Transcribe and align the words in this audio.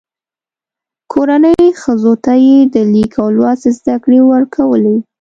کورنۍ 1.11 1.63
ښځو 1.81 2.13
ته 2.25 2.33
یې 2.47 2.59
د 2.73 2.75
لیک 2.93 3.13
او 3.21 3.27
لوست 3.37 3.65
زده 3.79 3.95
کړې 4.03 4.19
ورکولې. 4.31 4.97